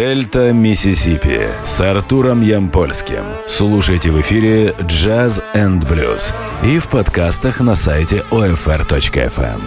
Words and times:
Дельта 0.00 0.50
Миссисипи 0.54 1.42
с 1.62 1.78
Артуром 1.82 2.40
Ямпольским. 2.40 3.22
Слушайте 3.46 4.10
в 4.10 4.18
эфире 4.22 4.68
Jazz 4.78 5.42
and 5.54 5.86
Blues 5.86 6.34
и 6.64 6.78
в 6.78 6.88
подкастах 6.88 7.60
на 7.60 7.74
сайте 7.74 8.24
OFR.FM. 8.30 9.60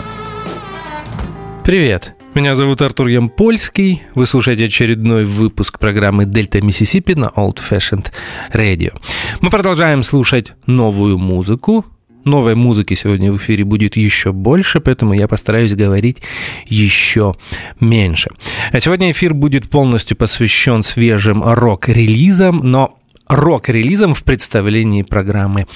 Привет! 1.63 2.15
Меня 2.33 2.55
зовут 2.55 2.81
Артур 2.81 3.09
Ямпольский. 3.09 4.01
Вы 4.15 4.25
слушаете 4.25 4.65
очередной 4.65 5.25
выпуск 5.25 5.77
программы 5.77 6.25
«Дельта 6.25 6.61
Миссисипи» 6.63 7.13
на 7.13 7.25
Old 7.25 7.59
Fashioned 7.69 8.07
Radio. 8.51 8.99
Мы 9.39 9.51
продолжаем 9.51 10.01
слушать 10.01 10.53
новую 10.65 11.19
музыку, 11.19 11.85
новой 12.25 12.55
музыки 12.55 12.93
сегодня 12.93 13.31
в 13.31 13.37
эфире 13.37 13.63
будет 13.63 13.97
еще 13.97 14.31
больше, 14.31 14.79
поэтому 14.79 15.13
я 15.13 15.27
постараюсь 15.27 15.75
говорить 15.75 16.21
еще 16.67 17.35
меньше. 17.79 18.29
А 18.71 18.79
сегодня 18.79 19.11
эфир 19.11 19.33
будет 19.33 19.69
полностью 19.69 20.17
посвящен 20.17 20.83
свежим 20.83 21.43
рок-релизам, 21.43 22.59
но 22.63 22.99
рок-релизом 23.27 24.13
в 24.13 24.23
представлении 24.23 25.01
программы 25.01 25.67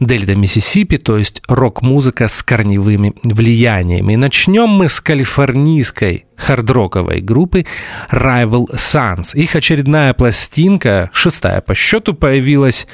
Дельта 0.00 0.34
Миссисипи, 0.34 0.96
то 0.96 1.16
есть 1.16 1.42
рок-музыка 1.48 2.28
с 2.28 2.42
корневыми 2.42 3.14
влияниями. 3.22 4.14
И 4.14 4.16
начнем 4.16 4.68
мы 4.68 4.88
с 4.88 5.00
калифорнийской 5.00 6.26
хардроковой 6.36 7.20
группы 7.20 7.66
Rival 8.10 8.74
Sons. 8.74 9.36
Их 9.36 9.54
очередная 9.54 10.14
пластинка, 10.14 11.10
шестая 11.12 11.60
по 11.60 11.74
счету, 11.74 12.14
появилась 12.14 12.86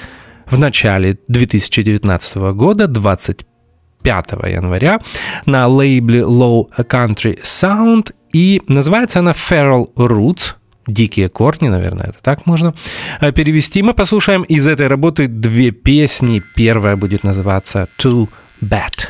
в 0.51 0.59
начале 0.59 1.19
2019 1.29 2.37
года, 2.55 2.87
25 2.87 4.33
января, 4.47 5.01
на 5.47 5.67
лейбле 5.69 6.21
Low 6.21 6.67
Country 6.79 7.41
Sound, 7.43 8.13
и 8.33 8.63
называется 8.69 9.21
она 9.21 9.33
Feral 9.33 9.93
Roots, 9.95 10.55
дикие 10.87 11.29
корни, 11.29 11.69
наверное, 11.69 12.07
это 12.07 12.19
так 12.23 12.47
можно 12.47 12.75
э, 13.21 13.33
перевести. 13.33 13.83
Мы 13.83 13.95
послушаем 13.95 14.43
из 14.43 14.67
этой 14.67 14.89
работы 14.89 15.27
две 15.27 15.71
песни. 15.71 16.43
Первая 16.55 16.97
будет 16.97 17.25
называться 17.25 17.89
Too 17.99 18.29
Bad. 18.61 19.09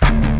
you 0.00 0.37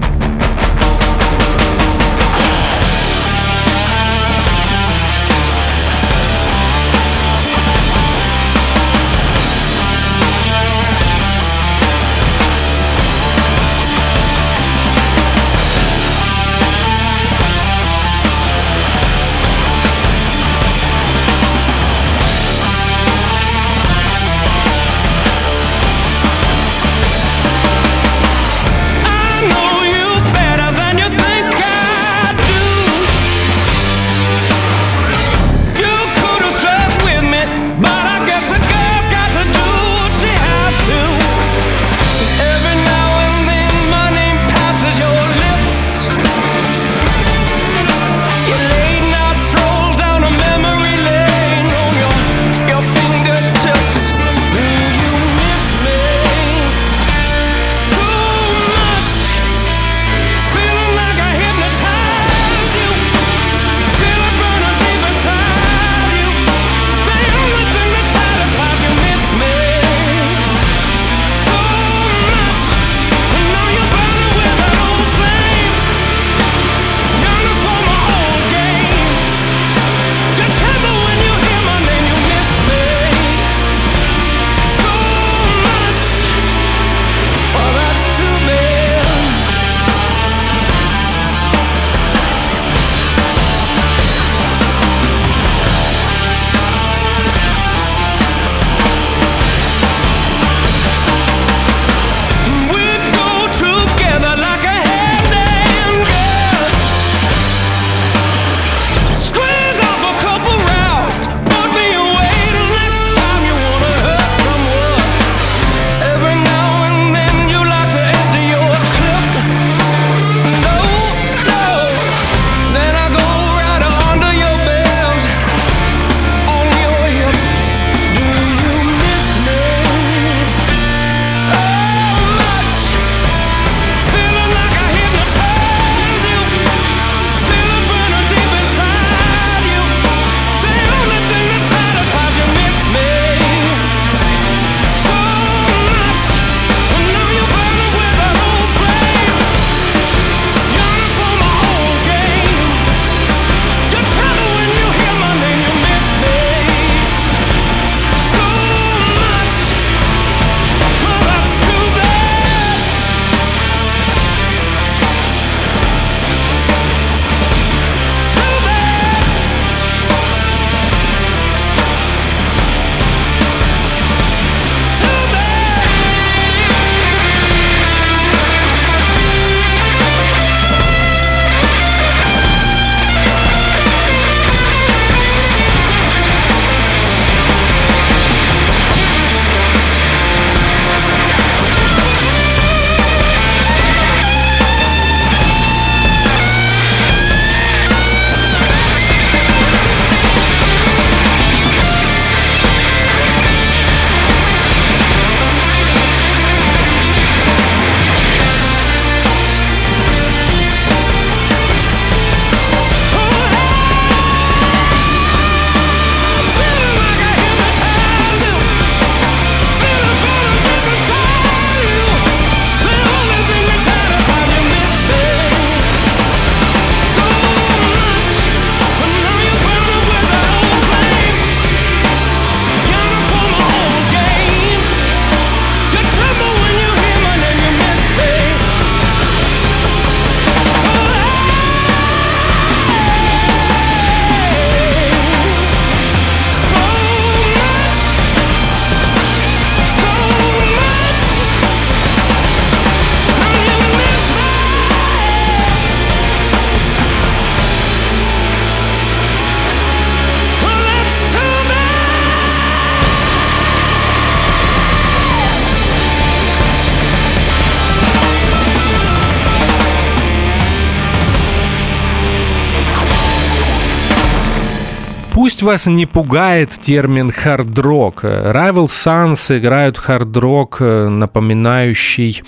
Пусть 275.59 275.66
вас 275.66 275.87
не 275.88 276.07
пугает 276.07 276.71
термин 276.81 277.33
хард-рок. 277.33 278.23
Rival 278.23 278.87
Sons 278.87 279.59
играют 279.59 279.99
хард-рок, 279.99 280.76
э, 280.78 281.09
напоминающий 281.09 282.45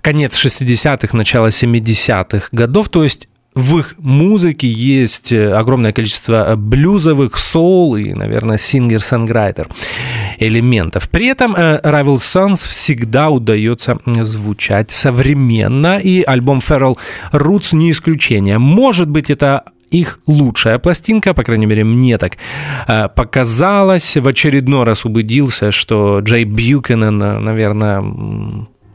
конец 0.00 0.44
60-х, 0.44 1.16
начало 1.16 1.46
70-х 1.46 2.48
годов, 2.50 2.88
то 2.88 3.04
есть 3.04 3.28
в 3.54 3.78
их 3.78 3.94
музыке 3.98 4.66
есть 4.66 5.30
э, 5.30 5.52
огромное 5.52 5.92
количество 5.92 6.54
блюзовых, 6.56 7.36
соул 7.36 7.94
и, 7.94 8.12
наверное, 8.12 8.58
singer-songwriter 8.58 9.68
элементов. 10.38 11.08
При 11.10 11.28
этом 11.28 11.54
э, 11.54 11.80
Rival 11.80 12.16
Sons 12.16 12.68
всегда 12.68 13.30
удается 13.30 13.98
звучать 14.04 14.90
современно, 14.90 16.00
и 16.00 16.22
альбом 16.22 16.58
Feral 16.58 16.98
Roots 17.30 17.76
не 17.76 17.92
исключение. 17.92 18.58
Может 18.58 19.08
быть, 19.08 19.30
это 19.30 19.62
их 19.92 20.18
лучшая 20.26 20.78
пластинка, 20.78 21.34
по 21.34 21.44
крайней 21.44 21.66
мере, 21.66 21.84
мне 21.84 22.18
так 22.18 22.36
э, 22.88 23.08
показалось. 23.08 24.16
В 24.16 24.26
очередной 24.26 24.84
раз 24.84 25.04
убедился, 25.04 25.70
что 25.70 26.20
Джей 26.20 26.44
Бьюкенен, 26.44 27.18
наверное, 27.18 28.02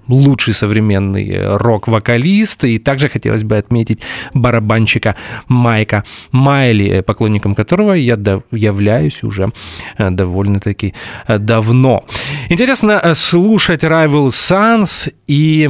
лучший 0.08 0.54
современный 0.54 1.58
рок-вокалист. 1.58 2.64
И 2.64 2.80
также 2.80 3.10
хотелось 3.10 3.44
бы 3.44 3.58
отметить 3.58 4.02
барабанщика 4.34 5.16
Майка 5.48 6.04
Майли, 6.32 7.02
поклонником 7.02 7.56
которого 7.56 7.94
я 7.94 8.16
являюсь 8.52 9.24
уже 9.24 9.52
э, 9.98 10.10
довольно-таки 10.10 10.94
э, 11.28 11.38
давно. 11.38 12.06
Интересно 12.50 13.00
э, 13.04 13.16
слушать 13.16 13.84
Rival 13.84 14.30
Sons 14.30 15.12
и 15.28 15.70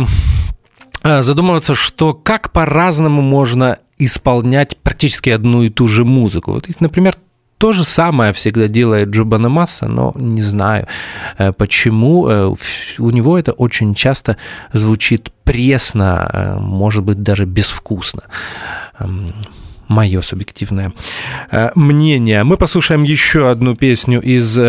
задумываться, 1.04 1.74
что 1.74 2.14
как 2.14 2.52
по-разному 2.52 3.22
можно 3.22 3.78
исполнять 3.98 4.78
практически 4.78 5.30
одну 5.30 5.64
и 5.64 5.70
ту 5.70 5.88
же 5.88 6.06
музыку. 6.06 6.52
Вот, 6.52 6.68
например, 6.80 7.16
то 7.58 7.74
же 7.74 7.86
самое 7.86 8.34
всегда 8.34 8.68
делает 8.68 9.10
Джубана 9.10 9.50
Масса, 9.50 9.88
но 9.88 10.14
не 10.16 10.42
знаю 10.42 10.88
э, 11.38 11.52
почему. 11.52 12.28
Э, 12.28 12.56
у 13.00 13.10
него 13.10 13.38
это 13.38 13.52
очень 13.52 13.96
часто 13.96 14.38
звучит 14.74 15.32
пресно, 15.44 16.30
э, 16.32 16.60
может 16.60 17.04
быть, 17.04 17.24
даже 17.24 17.46
безвкусно 17.46 18.24
эм, 19.00 19.34
мое 19.88 20.22
субъективное 20.22 20.94
мнение. 21.76 22.44
Мы 22.44 22.58
послушаем 22.58 23.04
еще 23.04 23.50
одну 23.50 23.76
песню 23.76 24.22
из 24.22 24.60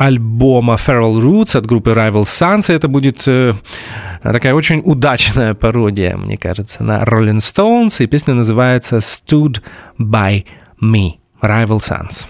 альбома 0.00 0.76
Feral 0.76 1.20
Roots 1.20 1.58
от 1.58 1.66
группы 1.66 1.90
Rival 1.90 2.22
Sons. 2.22 2.72
Это 2.72 2.88
будет 2.88 3.18
такая 4.22 4.54
очень 4.54 4.80
удачная 4.82 5.52
пародия, 5.54 6.16
мне 6.16 6.38
кажется, 6.38 6.82
на 6.82 7.02
Rolling 7.02 7.38
Stones. 7.38 8.02
И 8.02 8.06
песня 8.06 8.32
называется 8.32 8.96
«Stood 8.96 9.60
by 9.98 10.44
Me». 10.82 11.18
Rival 11.42 11.78
Sons. 11.78 12.26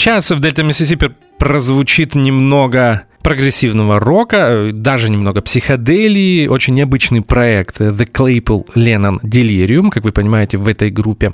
Сейчас 0.00 0.30
в 0.30 0.40
Дельта 0.40 0.62
Миссисипи 0.62 1.10
прозвучит 1.36 2.14
немного 2.14 3.02
прогрессивного 3.22 4.00
рока, 4.00 4.70
даже 4.72 5.10
немного 5.10 5.42
психоделии, 5.42 6.46
очень 6.46 6.72
необычный 6.72 7.20
проект 7.20 7.82
The 7.82 8.10
Claypool 8.10 8.66
Lennon 8.74 9.20
Delirium. 9.20 9.90
Как 9.90 10.04
вы 10.04 10.12
понимаете, 10.12 10.56
в 10.56 10.68
этой 10.68 10.90
группе 10.90 11.32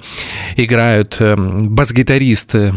играют 0.57 1.17
эм, 1.21 1.77
бас-гитарист 1.77 2.57
э, 2.57 2.73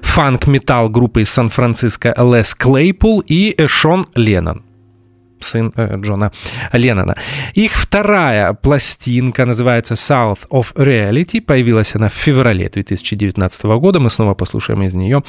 фанк-метал 0.00 0.90
группы 0.90 1.22
из 1.22 1.30
Сан-Франциско 1.30 2.14
Лес 2.16 2.54
Клейпул 2.54 3.18
и 3.26 3.56
Шон 3.66 4.06
Леннон 4.14 4.62
сын 5.40 5.72
э, 5.76 5.96
Джона 6.00 6.32
Леннона. 6.72 7.16
Их 7.54 7.72
вторая 7.72 8.52
пластинка 8.52 9.44
называется 9.44 9.94
South 9.94 10.48
of 10.50 10.74
Reality. 10.74 11.40
Появилась 11.40 11.94
она 11.94 12.08
в 12.08 12.12
феврале 12.12 12.68
2019 12.68 13.64
года. 13.64 14.00
Мы 14.00 14.10
снова 14.10 14.34
послушаем 14.34 14.82
из 14.82 14.94
нее 14.94 15.22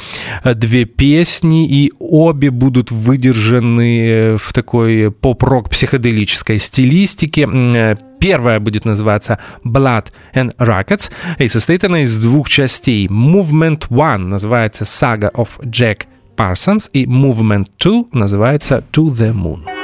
э, 0.44 0.54
две 0.54 0.86
песни, 0.86 1.68
и 1.68 1.92
обе 2.00 2.52
будут 2.52 2.92
выдержаны 2.92 4.08
э, 4.08 4.38
в 4.38 4.54
такой 4.54 5.12
поп-рок 5.12 5.70
психоделической 5.70 6.58
стилистике. 6.58 7.98
Первая 8.20 8.60
будет 8.60 8.86
называться 8.86 9.38
Blood 9.64 10.08
and 10.34 10.56
Rockets, 10.58 11.12
и 11.38 11.48
состоит 11.48 11.84
она 11.84 12.02
из 12.02 12.18
двух 12.20 12.50
частей. 12.50 13.08
Movement 13.08 13.90
One 13.90 14.28
называется 14.28 14.86
Saga 14.86 15.32
of 15.34 15.50
Jack 15.62 16.06
Parsons, 16.38 16.90
и 16.94 17.06
Movement 17.06 17.68
2 17.80 18.06
называется 18.14 18.84
To 18.94 19.10
the 19.10 19.34
Moon. 19.34 19.77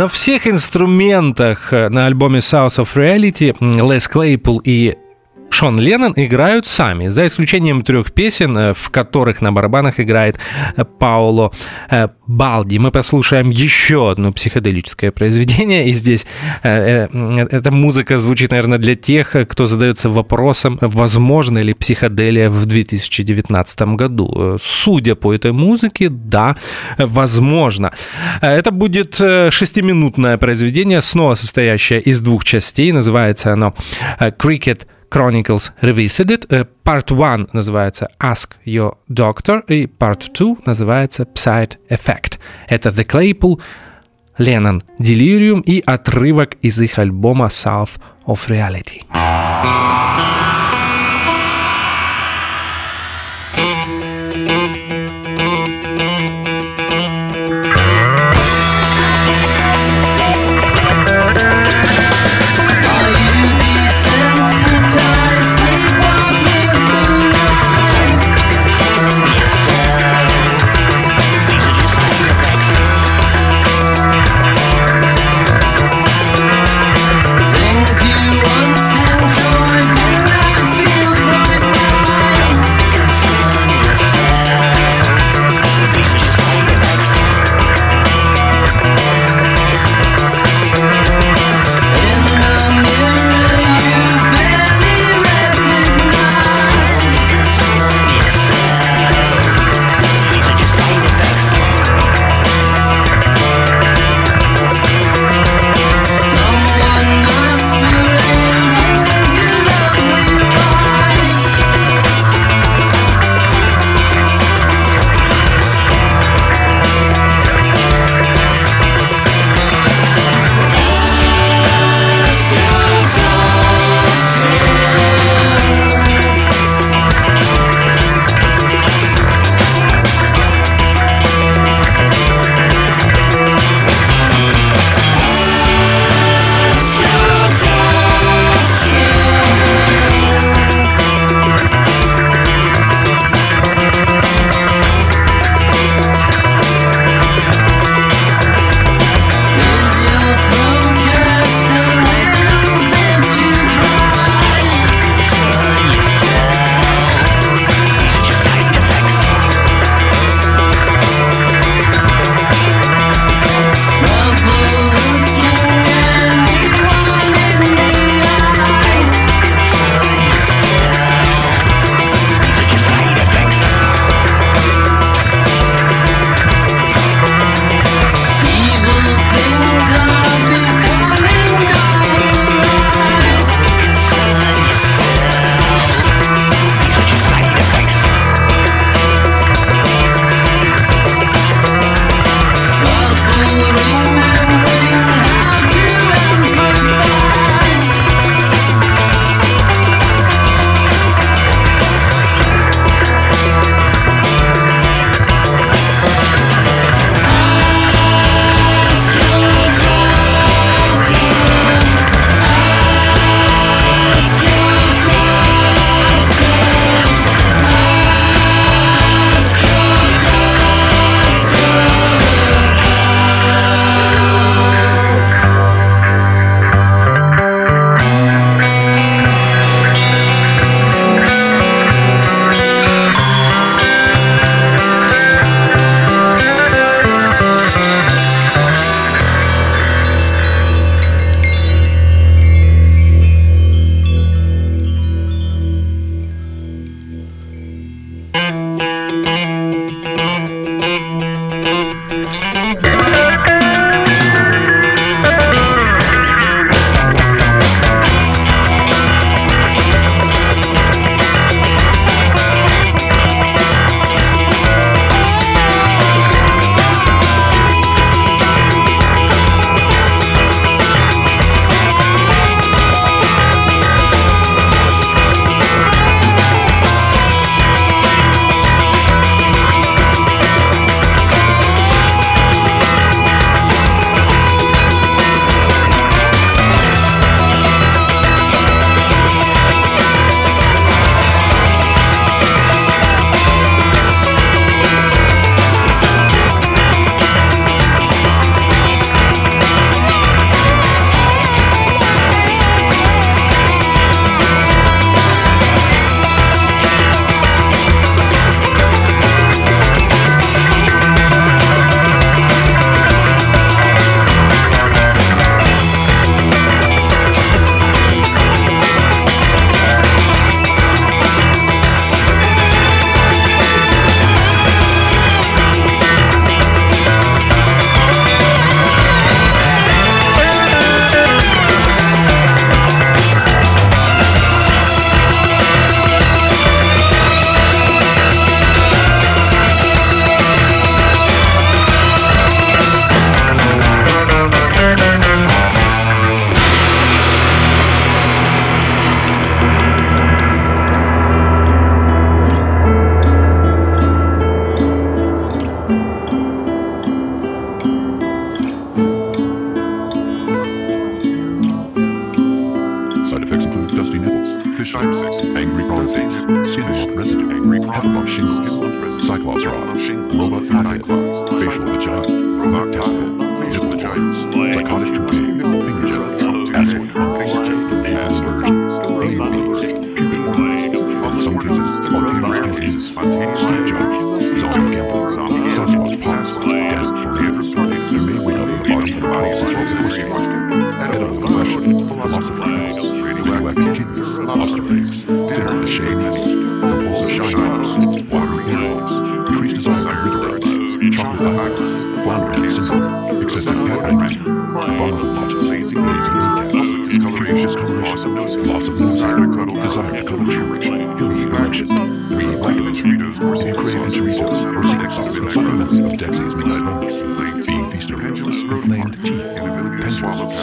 На 0.00 0.08
всех 0.08 0.46
инструментах 0.46 1.74
э, 1.74 1.90
на 1.90 2.06
альбоме 2.06 2.38
South 2.38 2.78
of 2.78 2.88
Reality 2.94 3.54
Лес 3.60 4.08
Клейпул 4.08 4.62
и 4.64 4.96
Шон 5.50 5.78
Леннон 5.80 6.14
играют 6.16 6.66
сами, 6.66 7.08
за 7.08 7.26
исключением 7.26 7.82
трех 7.82 8.12
песен, 8.12 8.56
э, 8.56 8.72
в 8.72 8.90
которых 8.90 9.42
на 9.42 9.52
барабанах 9.52 9.98
играет 9.98 10.38
э, 10.76 10.84
Пауло 10.84 11.52
э, 11.90 12.08
Балди. 12.26 12.78
Мы 12.78 12.92
послушаем 12.92 13.50
еще 13.50 14.12
одно 14.12 14.32
психоделическое 14.32 15.10
произведение, 15.10 15.88
и 15.88 15.92
здесь 15.92 16.26
эта 16.62 17.70
музыка 17.70 18.18
звучит, 18.18 18.52
наверное, 18.52 18.78
для 18.78 18.94
тех, 18.94 19.34
кто 19.48 19.66
задается 19.66 20.08
вопросом, 20.08 20.78
возможно 20.80 21.58
ли 21.58 21.74
психоделия 21.74 22.48
в 22.48 22.66
2019 22.66 23.80
году. 23.96 24.58
Судя 24.62 25.16
по 25.16 25.34
этой 25.34 25.52
музыке, 25.52 26.08
да, 26.08 26.56
возможно. 26.98 27.92
Это 28.40 28.70
будет 28.70 29.16
шестиминутное 29.16 30.38
произведение, 30.38 31.00
снова 31.00 31.34
состоящее 31.34 32.00
из 32.00 32.20
двух 32.20 32.44
частей, 32.44 32.92
называется 32.92 33.52
оно 33.52 33.74
«Cricket 34.20 34.86
Chronicles 35.10 35.72
Revisited. 35.82 36.46
Part 36.84 37.12
1 37.12 37.48
называется 37.52 38.08
Ask 38.20 38.52
Your 38.64 38.96
Doctor, 39.08 39.64
и 39.66 39.86
Part 39.86 40.30
2 40.32 40.58
называется 40.66 41.24
Psyd 41.24 41.76
Effect. 41.88 42.38
Это 42.68 42.90
The 42.90 43.04
Claypool, 43.04 43.60
Lennon 44.38 44.82
Delirium 44.98 45.62
и 45.62 45.82
отрывок 45.84 46.54
из 46.62 46.80
их 46.80 46.98
альбома 46.98 47.46
South 47.46 47.98
of 48.26 48.48
Reality. 48.48 49.02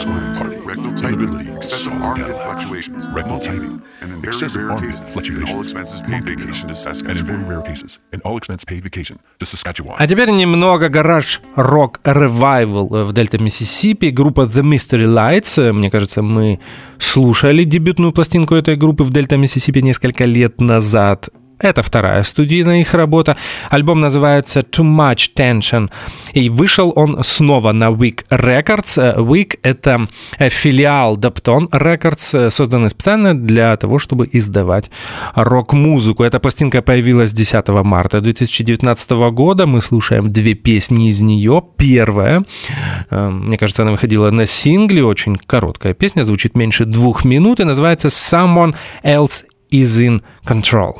Swallow 0.08 0.34
party, 0.34 0.56
rectal 0.70 0.92
inability, 1.08 1.50
excessive 1.56 1.92
armpit 2.02 2.36
fluctuations, 2.46 3.06
rectal 3.14 3.38
tightening, 3.38 3.80
and 4.02 4.12
in 4.12 4.18
excessive 4.24 4.62
armpit 4.70 4.94
fluctuations, 5.12 5.50
all 5.52 5.62
expenses 5.62 6.00
paid 6.02 6.24
vacation 6.24 6.68
to 6.68 6.74
Saskatchewan, 6.74 7.10
and 7.10 7.18
in 7.20 7.26
very 7.26 7.44
rare 7.44 7.62
cases, 7.62 8.00
an 8.12 8.20
all 8.24 8.36
expense 8.38 8.64
paid 8.64 8.82
vacation 8.82 9.18
to 9.38 9.46
Saskatchewan. 9.46 9.96
А 9.98 10.06
теперь 10.06 10.30
немного 10.30 10.88
гараж 10.88 11.40
рок 11.56 12.00
ревайвал 12.04 12.88
в 12.88 13.12
Дельта 13.12 13.38
Миссисипи. 13.38 14.10
Группа 14.10 14.42
The 14.42 14.62
Mystery 14.62 15.06
Lights. 15.06 15.72
Мне 15.72 15.90
кажется, 15.90 16.22
мы 16.22 16.60
слушали 16.98 17.64
дебютную 17.64 18.12
пластинку 18.12 18.54
этой 18.54 18.76
группы 18.76 19.04
в 19.04 19.10
Дельта 19.10 19.36
Миссисипи 19.36 19.82
несколько 19.82 20.24
лет 20.24 20.60
назад. 20.60 21.28
Это 21.60 21.82
вторая 21.82 22.22
студийная 22.22 22.80
их 22.80 22.94
работа. 22.94 23.36
Альбом 23.70 24.00
называется 24.00 24.60
Too 24.60 24.84
Much 24.84 25.30
Tension. 25.34 25.90
И 26.32 26.48
вышел 26.48 26.92
он 26.94 27.24
снова 27.24 27.72
на 27.72 27.86
Week 27.86 28.24
Records. 28.30 29.16
Week— 29.16 29.58
это 29.62 30.06
филиал 30.38 31.16
Dapton 31.16 31.68
Records, 31.70 32.50
созданный 32.50 32.90
специально 32.90 33.36
для 33.36 33.76
того, 33.76 33.98
чтобы 33.98 34.28
издавать 34.30 34.90
рок-музыку. 35.34 36.22
Эта 36.22 36.38
пластинка 36.38 36.80
появилась 36.80 37.32
10 37.32 37.68
марта 37.82 38.20
2019 38.20 39.10
года. 39.32 39.66
Мы 39.66 39.80
слушаем 39.82 40.32
две 40.32 40.54
песни 40.54 41.08
из 41.08 41.20
нее. 41.20 41.64
Первая, 41.76 42.44
мне 43.10 43.56
кажется, 43.56 43.82
она 43.82 43.92
выходила 43.92 44.30
на 44.30 44.46
сингле, 44.46 45.04
очень 45.04 45.36
короткая 45.36 45.94
песня, 45.94 46.22
звучит 46.22 46.56
меньше 46.56 46.84
двух 46.84 47.24
минут 47.24 47.60
и 47.60 47.64
называется 47.64 48.08
Someone 48.08 48.74
Else 49.02 49.44
is 49.70 50.00
in 50.00 50.22
Control. 50.46 50.94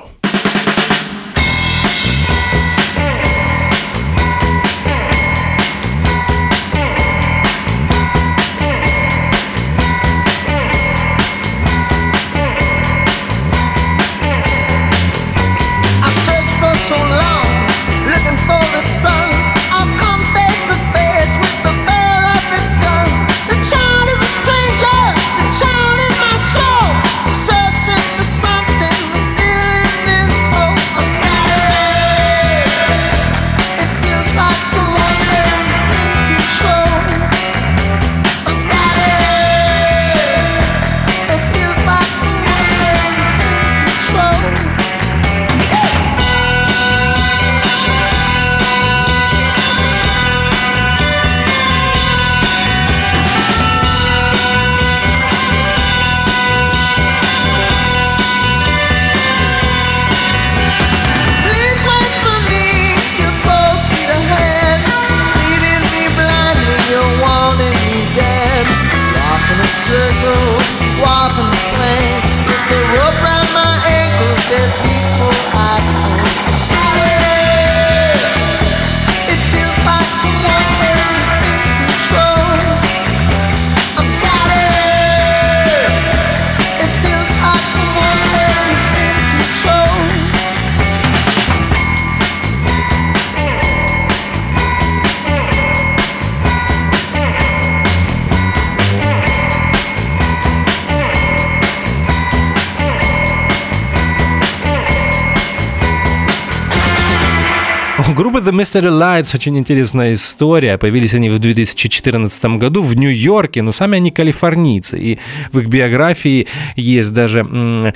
У 108.18 108.20
группы 108.20 108.40
The 108.40 108.50
Mystery 108.50 108.90
Lights 108.90 109.36
очень 109.36 109.56
интересная 109.56 110.14
история. 110.14 110.76
Появились 110.76 111.14
они 111.14 111.30
в 111.30 111.38
2014 111.38 112.58
году 112.58 112.82
в 112.82 112.96
Нью-Йорке, 112.96 113.62
но 113.62 113.70
сами 113.70 113.98
они 113.98 114.10
калифорнийцы. 114.10 114.98
И 114.98 115.18
в 115.52 115.60
их 115.60 115.68
биографии 115.68 116.48
есть 116.74 117.12
даже 117.12 117.40
м, 117.40 117.92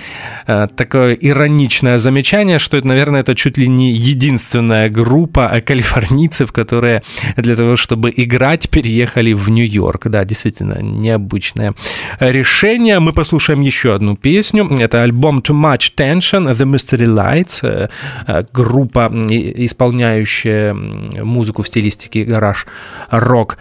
э, 0.46 0.68
такое 0.76 1.14
ироничное 1.14 1.98
замечание, 1.98 2.60
что 2.60 2.76
это, 2.76 2.86
наверное, 2.86 3.22
это 3.22 3.34
чуть 3.34 3.58
ли 3.58 3.66
не 3.66 3.90
единственная 3.90 4.88
группа 4.90 5.60
калифорнийцев, 5.66 6.52
которые 6.52 7.02
для 7.36 7.56
того, 7.56 7.74
чтобы 7.74 8.12
играть, 8.16 8.70
переехали 8.70 9.32
в 9.32 9.48
Нью-Йорк. 9.50 10.06
Да, 10.06 10.24
действительно, 10.24 10.80
необычное 10.80 11.74
решение. 12.20 13.00
Мы 13.00 13.12
послушаем 13.12 13.60
еще 13.60 13.92
одну 13.92 14.16
песню. 14.16 14.68
Это 14.78 15.02
альбом 15.02 15.40
Too 15.40 15.60
Much 15.60 15.94
Tension, 15.96 16.46
The 16.54 16.64
Mystery 16.64 17.08
Lights, 17.08 17.58
э, 17.62 17.88
э, 18.28 18.44
группа, 18.52 19.12
и- 19.28 19.64
исполняющая 20.12 20.70
м, 20.70 21.26
музыку 21.26 21.62
в 21.62 21.68
стилистике 21.68 22.24
гараж-рок. 22.24 23.56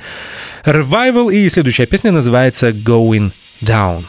Revival 0.66 1.34
и 1.34 1.50
следующая 1.50 1.86
песня 1.86 2.12
называется 2.12 2.70
Going 2.70 3.32
Down. 3.62 4.06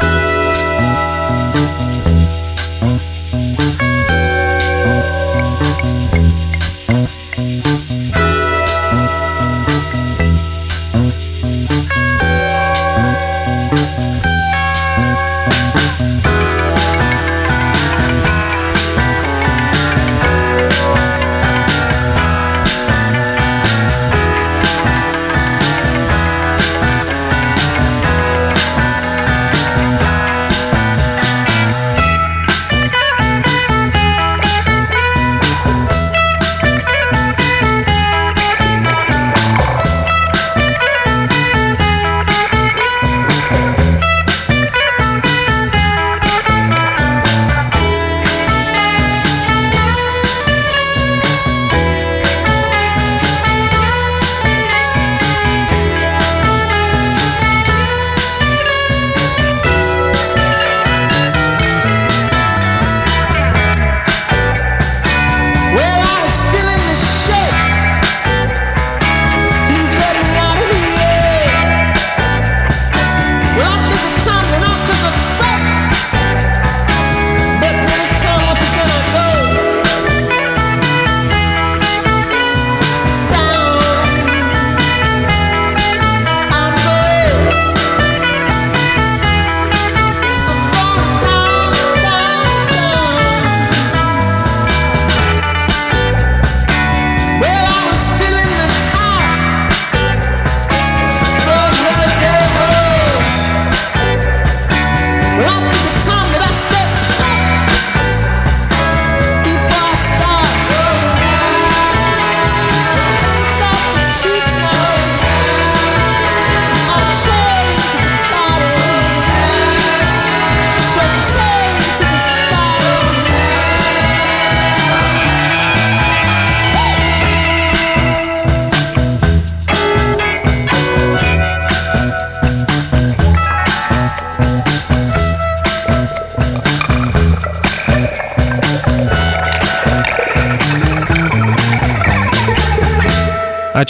Going 0.00 0.21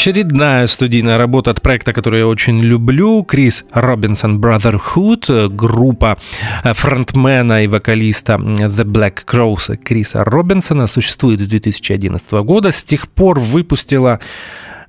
Очередная 0.02 0.66
студийная 0.66 1.16
работа 1.16 1.52
от 1.52 1.62
проекта, 1.62 1.92
который 1.92 2.18
я 2.18 2.26
очень 2.26 2.60
люблю. 2.60 3.22
Крис 3.22 3.64
Робинсон 3.70 4.40
Brotherhood, 4.40 5.48
группа 5.48 6.18
фронтмена 6.64 7.62
и 7.62 7.68
вокалиста 7.68 8.32
The 8.32 8.84
Black 8.84 9.24
Crows 9.24 9.76
Криса 9.76 10.24
Робинсона 10.24 10.88
существует 10.88 11.38
с 11.38 11.48
2011 11.48 12.32
года. 12.32 12.72
С 12.72 12.82
тех 12.82 13.08
пор 13.08 13.38
выпустила 13.38 14.18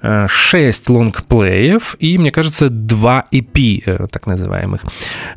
6 0.04 0.90
лонгплеев 0.90 1.96
и, 2.00 2.18
мне 2.18 2.32
кажется, 2.32 2.70
2 2.70 3.26
EP, 3.32 3.84
э, 3.86 4.08
так 4.12 4.28
называемых, 4.28 4.82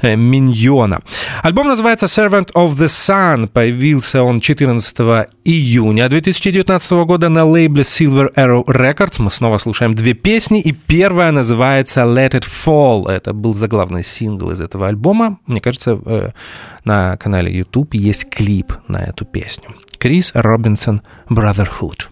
э, 0.02 0.16
миньона. 0.16 1.00
Альбом 1.42 1.68
называется 1.68 2.06
Servant 2.06 2.52
of 2.54 2.74
the 2.74 2.86
Sun. 2.86 3.46
Появился 3.46 4.22
он 4.22 4.40
14 4.40 5.28
июня 5.44 6.08
2019 6.08 7.04
года 7.04 7.28
на 7.28 7.44
лейбле 7.44 7.82
Silver 7.82 8.34
Arrow 8.34 8.64
Records. 8.64 9.22
Мы 9.22 9.30
снова 9.30 9.58
слушаем 9.58 9.94
две 9.94 10.14
песни, 10.14 10.60
и 10.60 10.72
первая 10.72 11.30
называется 11.32 12.00
Let 12.00 12.32
It 12.32 12.44
Fall. 12.44 13.08
Это 13.08 13.32
был 13.32 13.54
заглавный 13.54 14.02
сингл 14.02 14.50
из 14.50 14.60
этого 14.60 14.88
альбома. 14.88 15.38
Мне 15.46 15.60
кажется, 15.60 15.98
э, 16.04 16.30
на 16.84 17.16
канале 17.16 17.56
YouTube 17.56 17.94
есть 17.94 18.28
клип 18.30 18.72
на 18.88 18.98
эту 18.98 19.24
песню. 19.24 19.70
Крис 19.98 20.32
Робинсон 20.34 21.02
Brotherhood. 21.28 22.08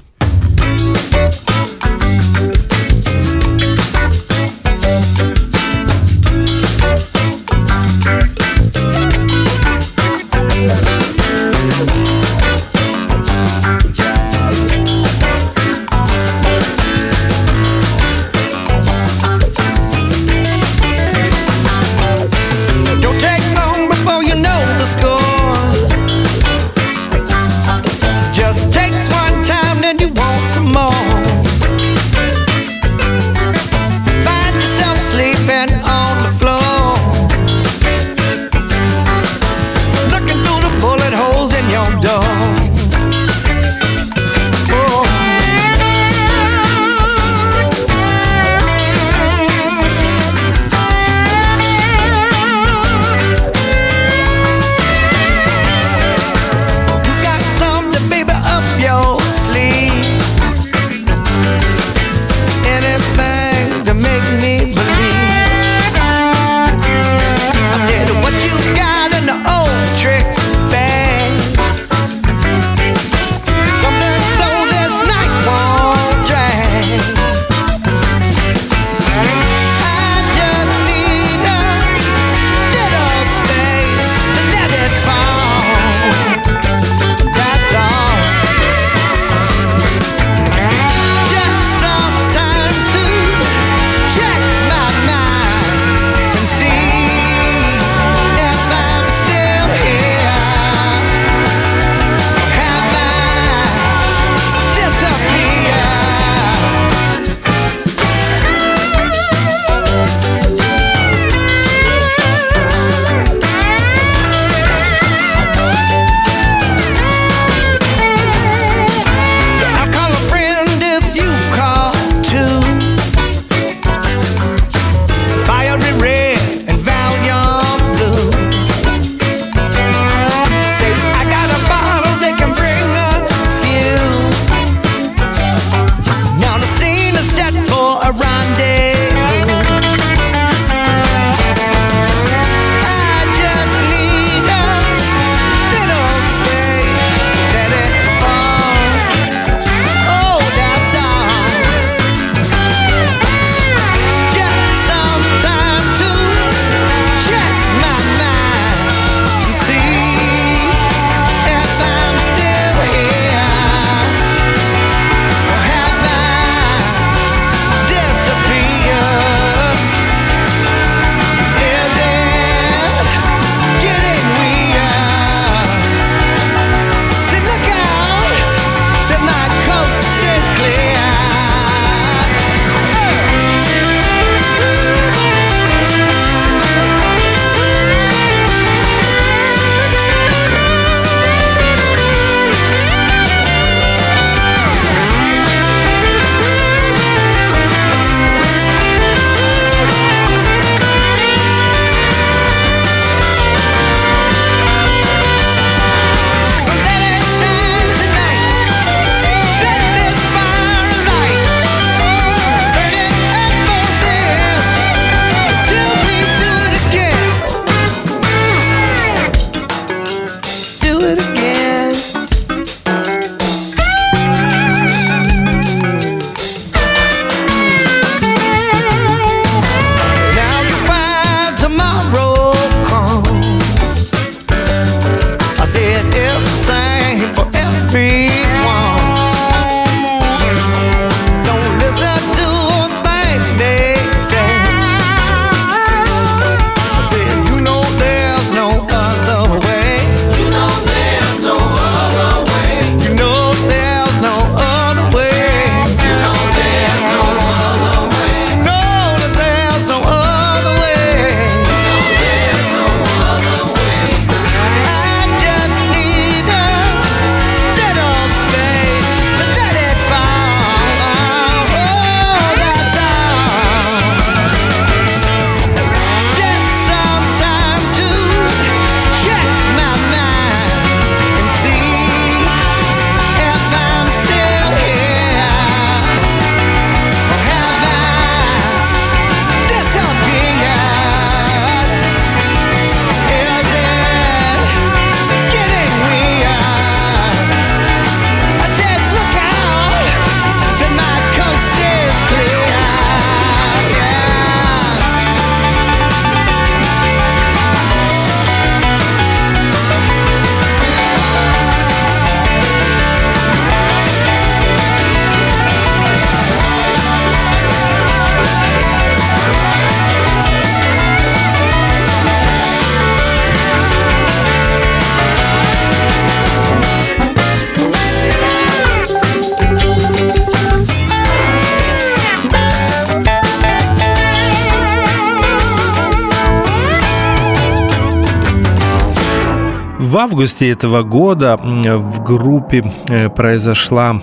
В 340.15 340.19
августе 340.19 340.71
этого 340.71 341.03
года 341.03 341.57
в 341.57 342.23
группе 342.23 342.85
э, 343.09 343.29
произошла 343.31 344.23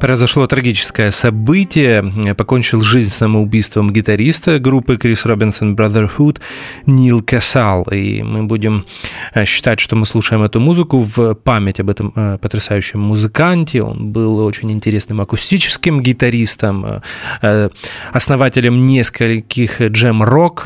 произошло 0.00 0.46
трагическое 0.46 1.10
событие. 1.10 2.34
Покончил 2.34 2.80
жизнь 2.80 3.10
самоубийством 3.10 3.92
гитариста 3.92 4.58
группы 4.58 4.96
Крис 4.96 5.26
Робинсон 5.26 5.74
Brotherhood 5.74 6.38
Нил 6.86 7.22
Касал. 7.22 7.82
И 7.92 8.22
мы 8.22 8.44
будем 8.44 8.86
э, 9.34 9.44
считать, 9.44 9.80
что 9.80 9.96
мы 9.96 10.06
слушаем 10.06 10.42
эту 10.42 10.60
музыку 10.60 11.00
в 11.00 11.34
память 11.34 11.78
об 11.80 11.90
этом 11.90 12.14
э, 12.16 12.38
потрясающем 12.40 13.00
музыканте. 13.00 13.82
Он 13.82 14.10
был 14.10 14.38
очень 14.38 14.72
интересным 14.72 15.20
акустическим 15.20 16.00
гитаристом, 16.00 17.02
э, 17.42 17.68
основателем 18.14 18.86
нескольких 18.86 19.82
джем-рок 19.82 20.62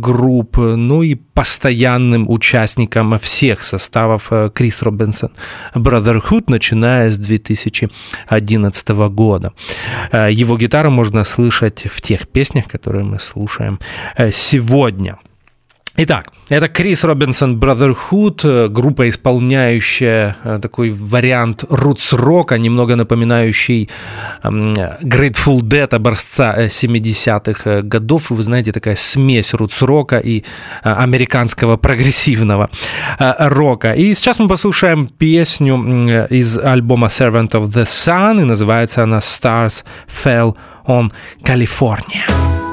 групп, 0.00 0.58
ну 0.58 1.02
и 1.02 1.16
постоянным 1.36 2.28
участником 2.28 3.16
всех 3.18 3.62
составов 3.62 4.32
Крис 4.54 4.82
Робинсон 4.82 5.30
Brotherhood, 5.74 6.44
начиная 6.48 7.10
с 7.10 7.18
2011 7.18 8.16
2011 8.46 8.88
года. 9.14 9.52
Э, 10.12 10.28
его 10.32 10.56
гитару 10.56 10.90
можно 10.90 11.24
слышать 11.24 11.86
в 11.86 12.00
тех 12.00 12.28
песнях, 12.28 12.66
которые 12.66 13.04
мы 13.04 13.20
слушаем 13.20 13.78
э, 14.16 14.32
сегодня. 14.32 15.18
Итак, 15.98 16.28
это 16.50 16.68
Крис 16.68 17.04
Робинсон 17.04 17.58
Brotherhood, 17.58 18.40
э, 18.44 18.68
группа, 18.68 19.08
исполняющая 19.08 20.36
такой 20.60 20.90
вариант 20.90 21.64
рутс-рока, 21.70 22.58
немного 22.58 22.96
напоминающий 22.96 23.88
Grateful 24.42 25.60
Dead 25.62 25.94
образца 25.94 26.66
70-х 26.68 27.80
годов. 27.82 28.30
Вы 28.30 28.42
знаете, 28.42 28.72
такая 28.72 28.94
смесь 28.94 29.54
рутс-рока 29.54 30.18
и 30.18 30.44
американского 30.82 31.78
прогрессивного 31.78 32.68
рока. 33.18 33.94
И 33.94 34.14
сейчас 34.14 34.38
мы 34.38 34.48
послушаем 34.48 35.08
песню 35.08 36.26
из 36.28 36.58
альбома 36.58 37.06
Servant 37.06 37.52
of 37.52 37.68
the 37.68 37.84
Sun, 37.84 38.42
и 38.42 38.44
называется 38.44 39.02
она 39.02 39.18
Stars 39.18 39.84
Fell 40.24 40.54
on 40.86 41.10
California. 41.42 42.65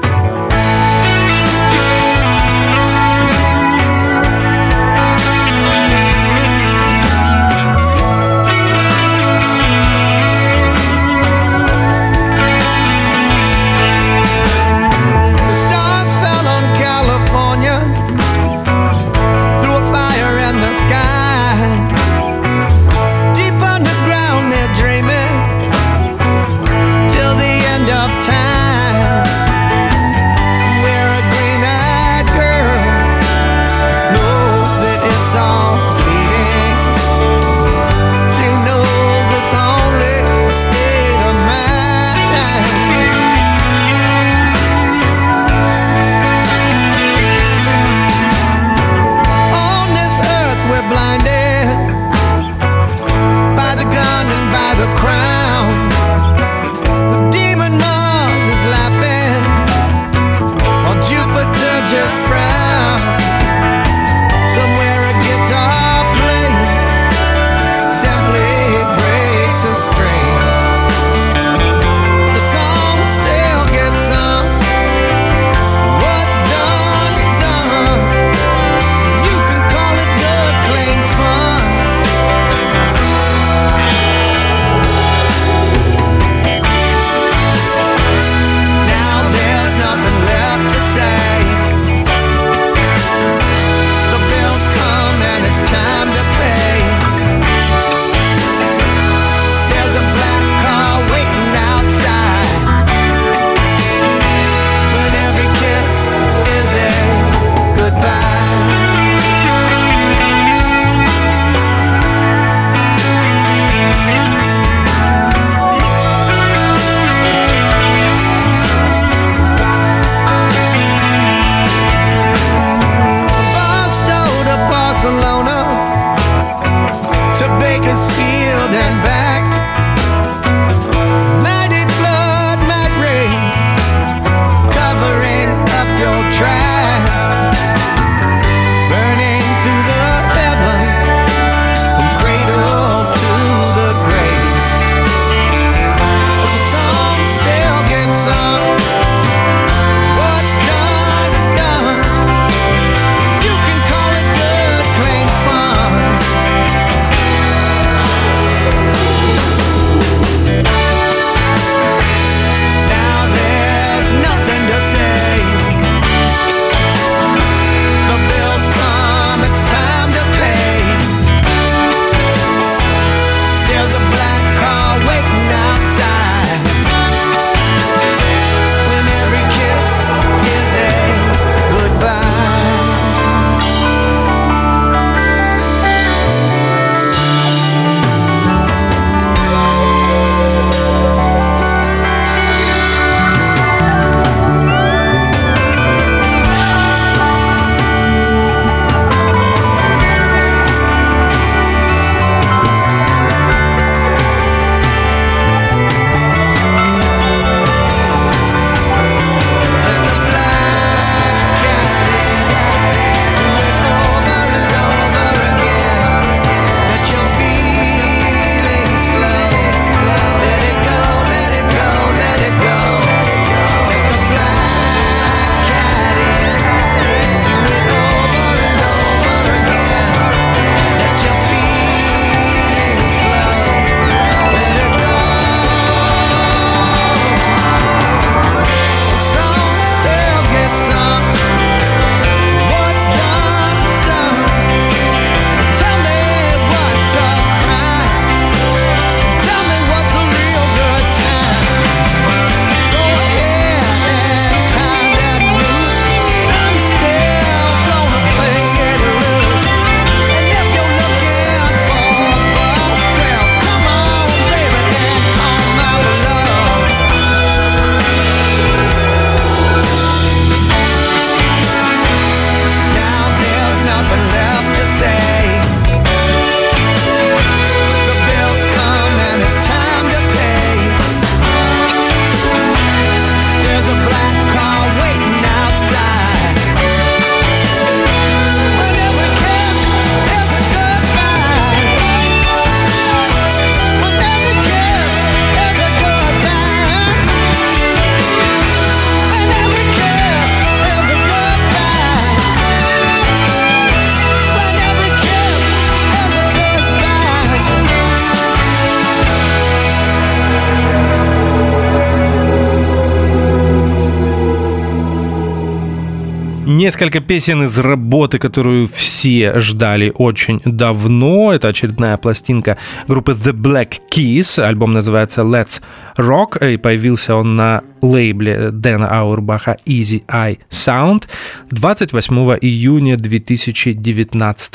Несколько 316.66 317.20
песен 317.20 317.64
из 317.64 317.78
работы, 317.78 318.38
которую 318.38 318.88
все 318.88 319.58
ждали 319.58 320.10
очень 320.14 320.62
давно. 320.64 321.52
Это 321.52 321.68
очередная 321.68 322.16
пластинка 322.16 322.78
группы 323.06 323.32
The 323.32 323.52
Black 323.52 323.98
Keys. 324.10 324.62
Альбом 324.62 324.94
называется 324.94 325.42
Let's 325.42 325.82
Rock, 326.16 326.72
и 326.72 326.78
появился 326.78 327.36
он 327.36 327.56
на 327.56 327.82
лейбле 328.04 328.70
Дэна 328.70 329.08
Аурбаха 329.08 329.76
Easy 329.86 330.24
Eye 330.26 330.58
Sound 330.70 331.24
28 331.70 332.34
июня 332.60 333.16
2019 333.16 334.74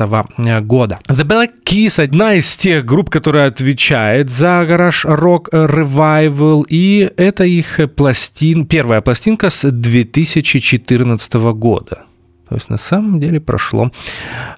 года. 0.62 1.00
The 1.08 1.24
Black 1.24 1.52
Keys 1.66 2.04
одна 2.04 2.34
из 2.34 2.56
тех 2.58 2.86
групп, 2.86 3.10
которая 3.10 3.48
отвечает 3.48 4.30
за 4.30 4.66
гараж 4.68 5.06
рок 5.06 5.50
ревайвал, 5.52 6.66
и 6.70 7.10
это 7.18 7.44
их 7.44 7.80
пластин, 7.96 8.66
первая 8.66 9.02
пластинка 9.02 9.50
с 9.50 9.70
2014 9.70 11.34
года. 11.54 12.09
То 12.50 12.56
есть 12.56 12.70
на 12.70 12.78
самом 12.78 13.20
деле 13.20 13.40
прошло 13.40 13.92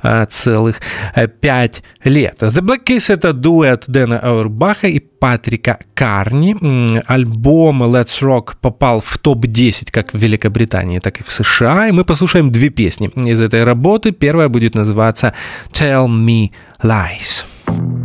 а, 0.01 0.25
целых 0.25 0.81
а, 1.13 1.27
пять 1.27 1.83
лет. 2.03 2.41
The 2.41 2.61
Black 2.61 2.85
Keys— 2.85 3.13
это 3.13 3.33
дуэт 3.33 3.85
Дэна 3.87 4.19
Аурбаха 4.19 4.87
и 4.87 4.99
Патрика 4.99 5.77
Карни. 5.93 6.55
Альбом 7.05 7.83
Let's 7.83 8.21
Rock 8.21 8.53
попал 8.61 9.01
в 9.05 9.17
топ-10 9.17 9.91
как 9.91 10.13
в 10.13 10.17
Великобритании, 10.17 10.99
так 10.99 11.19
и 11.19 11.23
в 11.23 11.31
США. 11.31 11.87
И 11.87 11.91
мы 11.91 12.05
послушаем 12.05 12.51
две 12.51 12.69
песни 12.69 13.11
из 13.15 13.41
этой 13.41 13.63
работы. 13.63 14.11
Первая 14.11 14.47
будет 14.47 14.73
называться 14.73 15.33
«Tell 15.73 16.07
Me 16.07 16.51
Lies». 16.81 17.45
turn 17.71 18.00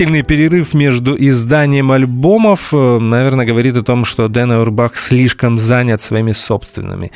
продолжительный 0.00 0.22
перерыв 0.22 0.72
между 0.74 1.14
изданием 1.14 1.92
альбомов, 1.92 2.72
э, 2.72 2.98
наверное, 2.98 3.44
говорит 3.44 3.76
о 3.76 3.82
том, 3.82 4.06
что 4.06 4.28
Дэн 4.28 4.52
Аурбах 4.52 4.96
слишком 4.96 5.58
занят 5.58 6.00
своими 6.00 6.32
собственными 6.32 7.12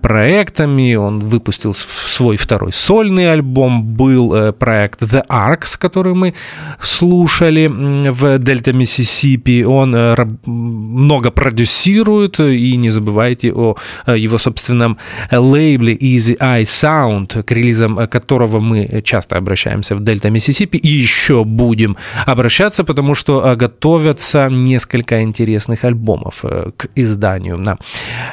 проектами. 0.00 0.94
Он 0.94 1.20
выпустил 1.20 1.74
свой 1.74 2.36
второй 2.36 2.72
сольный 2.72 3.32
альбом, 3.32 3.82
был 3.82 4.34
э, 4.34 4.52
проект 4.52 5.02
The 5.02 5.24
Arcs, 5.28 5.76
который 5.78 6.14
мы 6.14 6.34
слушали 6.80 7.66
в 7.66 8.38
Дельта 8.38 8.72
Миссисипи. 8.72 9.64
Он 9.64 9.94
э, 9.94 10.16
много 10.46 11.30
продюсирует, 11.30 12.40
и 12.40 12.76
не 12.76 12.90
забывайте 12.90 13.52
о 13.52 13.76
э, 14.06 14.18
его 14.18 14.38
собственном 14.38 14.98
э, 15.30 15.38
лейбле 15.38 15.94
Easy 15.94 16.36
Eye 16.38 16.62
Sound, 16.62 17.42
к 17.42 17.52
релизам 17.52 17.98
э, 17.98 18.06
которого 18.06 18.60
мы 18.60 19.02
часто 19.04 19.36
обращаемся 19.36 19.96
в 19.96 20.04
Дельта 20.04 20.30
Миссисипи, 20.30 20.76
и 20.76 20.88
еще 20.88 21.44
будем 21.44 21.96
обращаться, 22.26 22.84
потому 22.84 23.14
что 23.14 23.42
э, 23.44 23.56
готовятся 23.56 24.48
несколько 24.50 25.22
интересных 25.22 25.84
альбомов 25.84 26.44
э, 26.44 26.70
к 26.76 26.88
изданию 26.94 27.58
на 27.58 27.76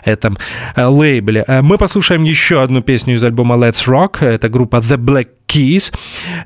этом 0.06 0.38
э, 0.76 0.86
лейбле. 0.86 1.33
Э, 1.48 1.62
Мы 1.62 1.78
послушаем 1.78 2.24
еще 2.24 2.62
одну 2.62 2.82
песню 2.82 3.16
из 3.16 3.24
альбома 3.24 3.56
Let's 3.56 3.86
Rock. 3.88 4.26
Это 4.26 4.50
группа 4.50 4.78
The 4.78 4.98
Black 4.98 5.28
Keys. 5.48 5.94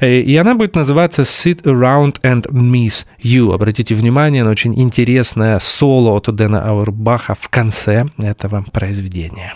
Э, 0.01 0.19
И 0.21 0.35
она 0.37 0.55
будет 0.55 0.75
называться 0.75 1.21
Sit 1.23 1.63
Around 1.63 2.21
and 2.21 2.45
Miss 2.51 3.05
You. 3.23 3.53
Обратите 3.53 3.95
внимание 3.95 4.43
на 4.43 4.51
очень 4.51 4.79
интересное 4.79 5.59
соло 5.59 6.11
от 6.11 6.33
Дэна 6.35 6.67
Аурбаха 6.67 7.35
в 7.39 7.49
конце 7.49 8.05
этого 8.17 8.65
произведения. 8.71 9.53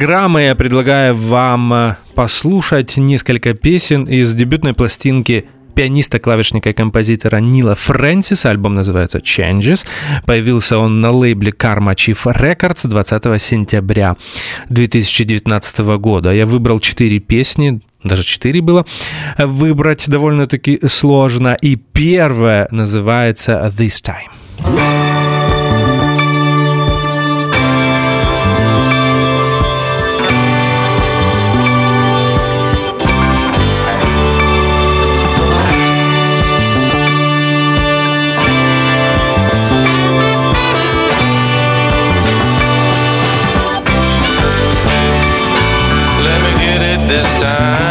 Программы 0.00 0.44
я 0.44 0.54
предлагаю 0.54 1.14
вам 1.14 1.74
э, 1.74 1.96
послушать 2.14 2.96
несколько 2.96 3.52
песен 3.52 4.04
из 4.04 4.32
дебютной 4.32 4.72
пластинки 4.72 5.44
пианиста, 5.74 6.18
клавишника 6.18 6.70
и 6.70 6.72
композитора 6.72 7.36
Нила 7.36 7.74
Фрэнсиса. 7.74 8.48
Альбом 8.48 8.76
называется 8.76 9.18
Changes. 9.18 9.84
Появился 10.24 10.78
он 10.78 11.02
на 11.02 11.10
лейбле 11.10 11.52
Karma 11.52 11.94
Chief 11.94 12.16
Records 12.24 12.88
20 12.88 13.42
сентября 13.42 14.16
2019 14.70 15.78
года. 15.98 16.32
Я 16.32 16.46
выбрал 16.46 16.80
четыре 16.80 17.18
песни, 17.18 17.82
даже 18.02 18.22
четыре 18.24 18.62
было 18.62 18.86
выбрать 19.36 20.08
довольно-таки 20.08 20.80
сложно. 20.88 21.58
И 21.60 21.76
первая 21.76 22.68
называется 22.70 23.70
This 23.76 24.02
Time. 24.02 25.39
Time. 47.40 47.89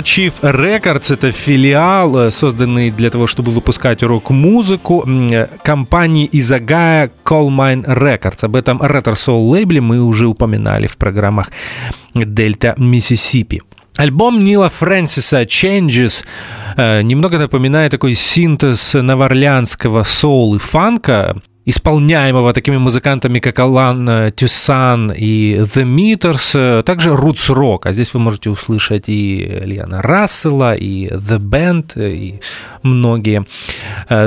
Chief 0.00 0.32
Records— 0.42 1.12
это 1.14 1.32
филиал, 1.32 2.16
э, 2.16 2.30
созданный 2.30 2.90
для 2.90 3.10
того, 3.10 3.26
чтобы 3.26 3.52
выпускать 3.52 4.02
рок-музыку 4.02 5.04
э, 5.06 5.46
компании 5.62 6.26
из 6.26 6.50
Агая 6.52 7.10
Coal 7.24 7.48
Mine 7.48 7.84
Records. 7.84 8.44
Об 8.44 8.56
этом 8.56 8.78
Retro 8.78 9.14
Soul 9.14 9.50
лейбле 9.50 9.80
мы 9.80 10.00
уже 10.00 10.26
упоминали 10.26 10.86
в 10.86 10.96
программах 10.96 11.50
Дельта 12.14 12.74
Миссисипи. 12.78 13.62
Альбом 13.96 14.42
Нила 14.42 14.70
Фрэнсиса 14.70 15.42
«Changes» 15.42 16.24
э, 16.76 17.02
немного 17.02 17.38
напоминает 17.38 17.90
такой 17.90 18.14
синтез 18.14 18.94
новоорлеанского 18.94 20.04
соул 20.04 20.54
и 20.54 20.58
фанка 20.58 21.36
исполняемого 21.66 22.52
такими 22.52 22.78
музыкантами, 22.78 23.38
как 23.38 23.58
Алан 23.58 24.08
э, 24.08 24.30
Тюсан 24.32 25.12
и 25.12 25.56
The 25.56 25.84
Meters, 25.84 26.52
э, 26.54 26.82
также 26.82 27.10
Roots 27.10 27.48
Rock, 27.54 27.80
а 27.84 27.92
здесь 27.92 28.14
вы 28.14 28.20
можете 28.20 28.50
услышать 28.50 29.08
и 29.08 29.60
Лиана 29.64 30.02
Рассела, 30.02 30.74
и 30.74 31.08
The 31.08 31.38
Band, 31.38 31.92
э, 31.96 32.12
и 32.12 32.40
многие 32.82 33.44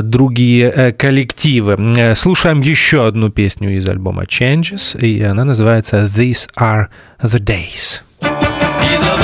другие 0.01 0.93
коллективы. 0.93 2.13
Слушаем 2.15 2.61
еще 2.61 3.07
одну 3.07 3.29
песню 3.29 3.75
из 3.77 3.87
альбома 3.87 4.23
Changes, 4.23 4.99
и 4.99 5.23
она 5.23 5.43
называется 5.43 6.09
These 6.15 6.49
Are 6.57 6.87
The 7.21 7.39
Days. 7.39 8.01
These 8.21 9.03
are 9.03 9.17
the 9.17 9.22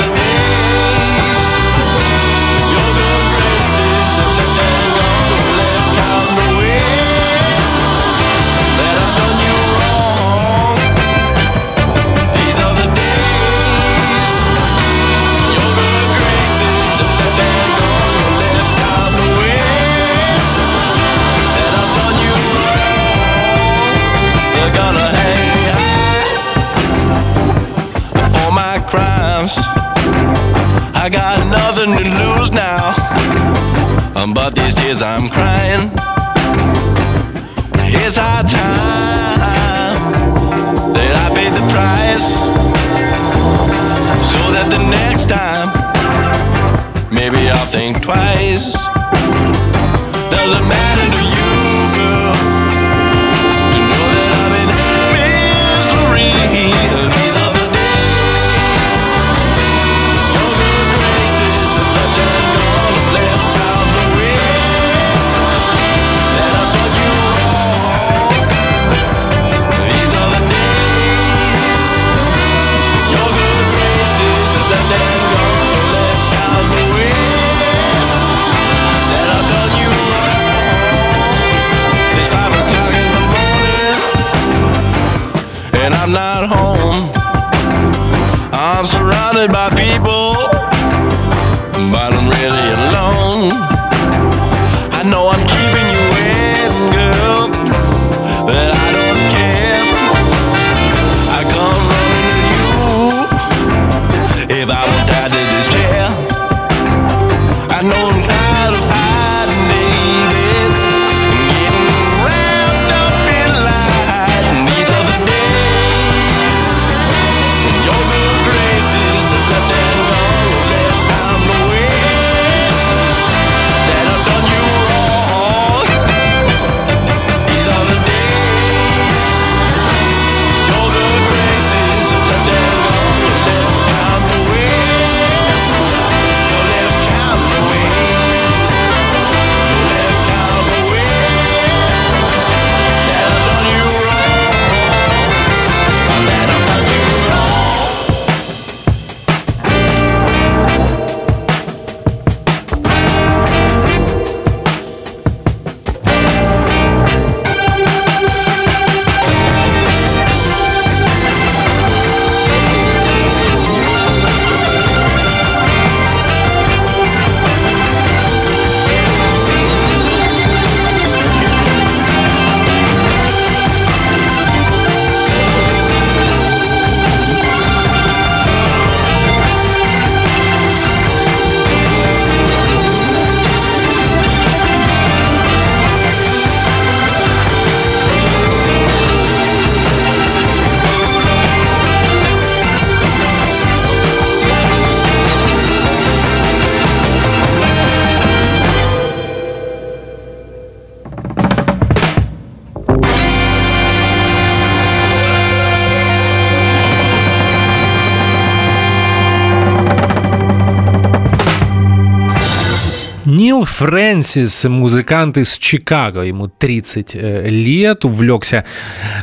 Фрэнсис, 213.80 214.64
музыкант 214.64 215.38
из 215.38 215.56
Чикаго, 215.56 216.20
ему 216.20 216.48
30 216.48 217.14
э, 217.14 217.48
лет, 217.48 218.04
увлекся 218.04 218.66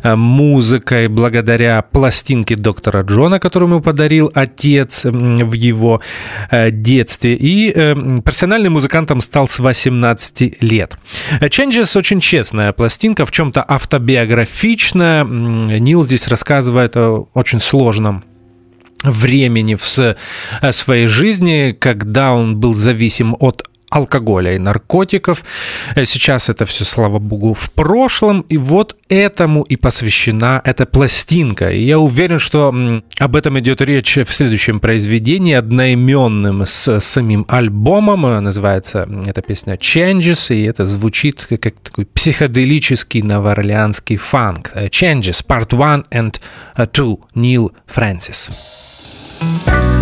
э, 0.01 0.15
музыкой 0.15 1.09
благодаря 1.09 1.83
пластинке 1.83 2.55
доктора 2.55 3.03
Джона, 3.03 3.39
которую 3.39 3.69
ему 3.69 3.81
подарил 3.81 4.31
отец 4.33 5.05
в 5.05 5.53
его 5.53 6.01
э, 6.49 6.71
детстве, 6.71 7.35
и 7.35 7.71
профессиональным 8.25 8.73
музыкантом 8.73 9.21
стал 9.21 9.47
с 9.47 9.59
18 9.59 10.63
лет. 10.63 10.97
Changes 11.39 11.95
очень 11.95 12.19
честная 12.19 12.73
пластинка, 12.73 13.27
в 13.27 13.31
чем-то 13.31 13.63
автобиографичная. 13.67 15.23
Нил 15.23 16.03
здесь 16.03 16.27
рассказывает 16.27 16.97
о 16.97 17.27
очень 17.35 17.59
сложном 17.59 18.23
времени 19.03 19.75
в 19.75 19.85
своей 20.71 21.05
жизни, 21.05 21.77
когда 21.79 22.33
он 22.33 22.57
был 22.57 22.73
зависим 22.73 23.35
от 23.39 23.67
алкоголя 23.89 24.55
и 24.55 24.59
наркотиков. 24.59 25.43
Э, 25.95 26.05
Сейчас 26.05 26.49
это 26.49 26.65
все, 26.65 26.85
слава 26.85 27.19
богу, 27.19 27.53
в 27.53 27.71
прошлом. 27.71 28.41
И 28.49 28.57
вот 28.57 28.95
этому 29.09 29.63
и 29.63 29.75
посвящена 29.75 30.61
эта 30.63 30.85
пластинка. 30.85 31.69
И 31.71 31.83
я 31.83 31.99
уверен, 31.99 32.39
что 32.39 32.73
об 33.19 33.35
этом 33.35 33.59
идет 33.59 33.81
речь 33.81 34.17
в 34.17 34.31
следующем 34.33 34.79
произведении, 34.79 35.53
одноименным 35.53 36.65
с 36.65 36.99
самим 36.99 37.45
альбомом. 37.47 38.25
Э, 38.25 38.39
Называется 38.39 39.07
эта 39.25 39.41
песня 39.41 39.75
Changes, 39.75 40.55
и 40.55 40.63
это 40.63 40.85
звучит 40.85 41.45
как, 41.49 41.75
такой 41.79 42.05
психоделический 42.05 43.21
новоорлеанский 43.21 44.17
фанк. 44.17 44.71
Э, 44.73 44.87
Changes, 44.87 45.45
Part 45.45 45.73
1 45.73 46.05
and 46.11 46.39
2, 46.91 47.17
Нил 47.35 47.71
Фрэнсис. 47.87 48.49
changes 49.39 49.96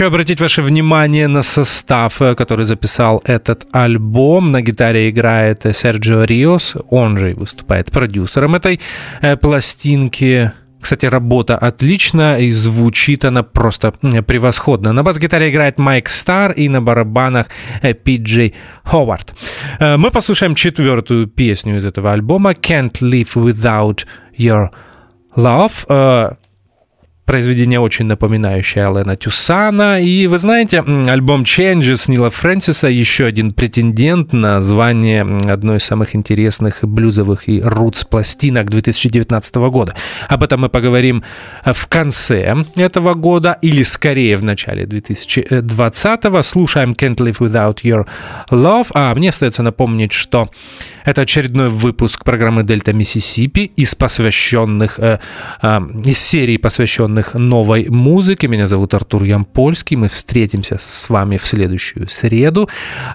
Хочу 0.00 0.08
обратить 0.08 0.40
ваше 0.40 0.62
внимание 0.62 1.28
на 1.28 1.42
состав, 1.42 2.22
э, 2.22 2.34
который 2.34 2.64
записал 2.64 3.20
этот 3.26 3.66
альбом. 3.70 4.50
На 4.50 4.62
гитаре 4.62 5.10
играет 5.10 5.66
э, 5.66 5.74
Серджио 5.74 6.24
Риос, 6.24 6.76
он 6.88 7.18
же 7.18 7.32
и 7.32 7.34
выступает 7.34 7.90
продюсером 7.90 8.54
этой 8.54 8.80
э, 9.20 9.36
пластинки. 9.36 10.52
Кстати, 10.80 11.04
работа 11.04 11.58
отличная 11.58 12.38
и 12.38 12.50
звучит 12.50 13.26
она 13.26 13.42
просто 13.42 13.92
превосходно. 14.26 14.94
На 14.94 15.02
бас-гитаре 15.02 15.50
играет 15.50 15.78
Майк 15.78 16.08
Стар 16.08 16.52
и 16.52 16.70
на 16.70 16.80
барабанах 16.80 17.48
Пиджей 18.02 18.54
Ховард. 18.84 19.34
Мы 19.80 20.10
послушаем 20.10 20.54
четвертую 20.54 21.26
песню 21.26 21.76
из 21.76 21.84
этого 21.84 22.12
альбома 22.12 22.52
«Can't 22.52 23.02
Live 23.02 23.34
Without 23.34 24.06
Your 24.38 24.68
Love». 25.36 26.38
Произведение 27.30 27.78
очень 27.78 28.06
напоминающее 28.06 28.84
Алена 28.84 29.14
Тюсана. 29.14 30.02
И 30.02 30.26
вы 30.26 30.36
знаете, 30.38 30.80
альбом 30.80 31.44
Changes 31.44 32.10
Нила 32.10 32.28
Фрэнсиса 32.28 32.88
еще 32.88 33.24
один 33.24 33.52
претендент 33.54 34.32
на 34.32 34.60
звание 34.60 35.22
одной 35.48 35.76
из 35.76 35.84
самых 35.84 36.16
интересных 36.16 36.78
блюзовых 36.82 37.48
и 37.48 37.60
рутс 37.62 38.04
пластинок 38.04 38.68
2019 38.68 39.54
года. 39.70 39.94
Об 40.28 40.42
этом 40.42 40.62
мы 40.62 40.68
поговорим 40.70 41.22
э, 41.64 41.72
в 41.72 41.86
конце 41.86 42.64
этого 42.74 43.14
года 43.14 43.56
или 43.62 43.84
скорее 43.84 44.36
в 44.36 44.42
начале 44.42 44.86
2020. 44.86 46.44
Слушаем 46.44 46.94
Can't 46.94 47.18
Live 47.18 47.38
Without 47.38 47.82
Your 47.84 48.08
Love. 48.50 48.88
А 48.92 49.14
мне 49.14 49.28
остается 49.28 49.62
напомнить, 49.62 50.10
что 50.10 50.50
это 51.04 51.22
очередной 51.22 51.68
выпуск 51.68 52.24
программы 52.24 52.64
Дельта 52.64 52.92
Миссисипи 52.92 53.70
из 53.76 53.94
посвященных, 53.94 54.98
э, 54.98 55.20
э, 55.62 55.80
из 56.04 56.18
серии 56.18 56.56
посвященных 56.56 57.19
новой 57.34 57.88
музыке. 57.88 58.48
Меня 58.48 58.66
зовут 58.66 58.94
Артур 58.94 59.24
Ямпольский. 59.24 59.96
Мы 59.96 60.08
встретимся 60.08 60.76
с 60.78 61.08
вами 61.10 61.36
в 61.36 61.46
следующую 61.46 62.08
среду. 62.08 62.68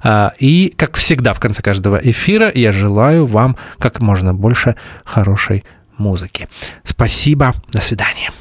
А, 0.03 0.33
И, 0.39 0.73
как 0.75 0.97
всегда, 0.97 1.33
в 1.33 1.39
конце 1.39 1.61
каждого 1.61 1.97
эфира 1.97 2.51
я 2.53 2.71
желаю 2.71 3.25
вам 3.25 3.57
как 3.79 4.01
можно 4.01 4.33
больше 4.33 4.75
хорошей 5.03 5.63
музыки. 5.97 6.47
Спасибо. 6.83 7.53
До 7.71 7.81
свидания. 7.81 8.31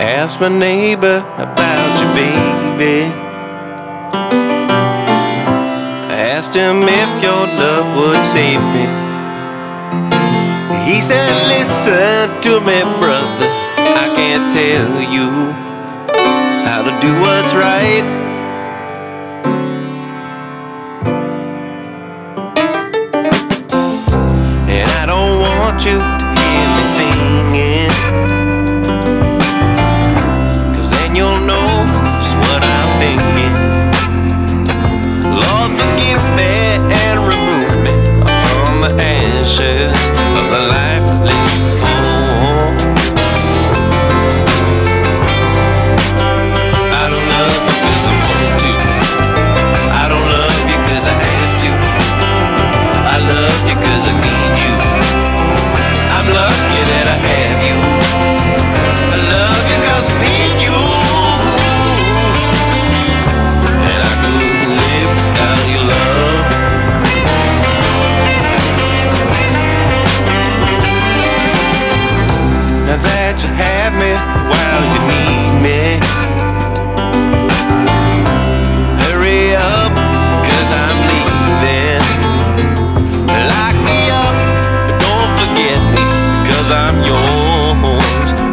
Ask 0.00 0.40
my 0.40 0.48
neighbor 0.48 1.22
about 1.38 2.00
your 2.00 2.12
baby. 2.14 3.10
Asked 6.10 6.54
him 6.54 6.82
if 6.82 7.22
your 7.22 7.46
love 7.58 7.86
would 7.96 8.22
save 8.24 8.62
me. 8.74 8.86
He 10.84 11.00
said, 11.00 11.32
Listen 11.48 12.28
to 12.42 12.60
me, 12.60 12.82
brother. 13.00 13.43
Tell 14.50 15.00
you 15.12 15.30
how 16.64 16.82
to 16.82 16.92
do 17.00 17.12
what's 17.20 17.52
right. 17.54 18.04
And 24.68 24.90
I 24.90 25.06
don't 25.06 25.40
want 25.40 25.84
you 25.84 25.98
to 25.98 26.26
hear 26.40 26.66
me 26.76 26.84
singing. 26.84 27.90
Cause 30.74 30.88
then 30.90 31.16
you'll 31.16 31.40
know 31.40 31.66
just 32.20 32.36
what 32.36 32.62
I'm 32.62 32.90
thinking. 33.02 33.54
Lord, 35.42 35.72
forgive 35.80 36.22
me 36.38 36.78
and 37.02 37.18
remove 37.32 37.74
me 37.82 37.94
from 38.46 38.72
the 38.82 39.02
ashes 39.02 40.10
of 40.38 40.50
the 40.52 40.60
life 40.68 40.83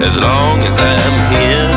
as 0.04 0.18
long 0.18 0.60
as 0.64 0.80
I'm 0.80 1.16
here. 1.30 1.70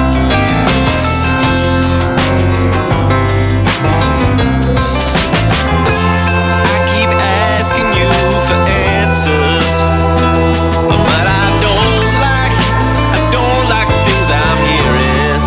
I 6.72 6.78
keep 6.92 7.10
asking 7.52 7.88
you 7.92 8.09
for 8.48 8.59
answers, 8.96 9.68
but 10.88 11.26
I 11.28 11.46
don't 11.60 12.09
like, 12.24 12.56
I 13.12 13.20
don't 13.28 13.66
like 13.68 13.90
things 14.09 14.28
I'm 14.32 14.60
hearing. 14.72 15.40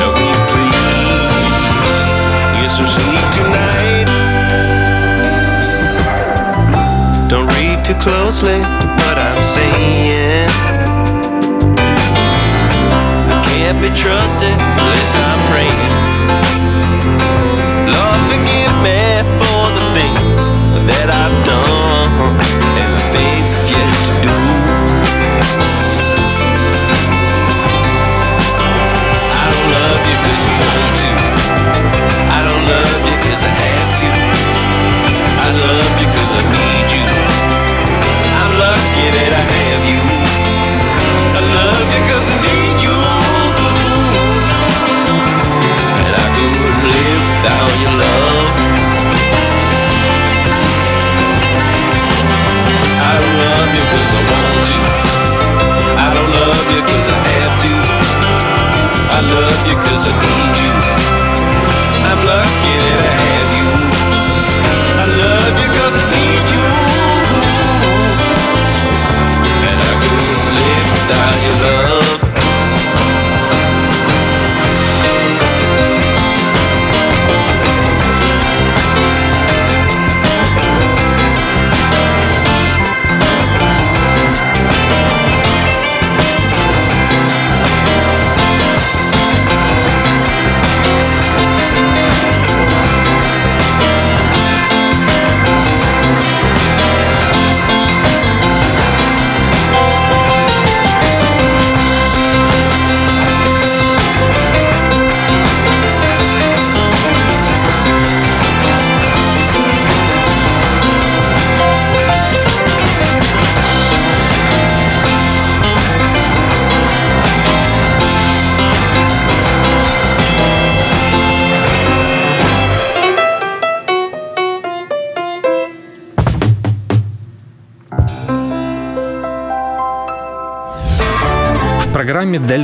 Help 0.00 0.14
me, 0.16 0.30
please, 0.48 1.96
get 2.56 2.70
some 2.72 2.88
sleep 2.88 3.26
tonight. 3.36 4.08
Don't 7.28 7.48
read 7.48 7.84
too 7.84 7.98
closely 8.00 8.79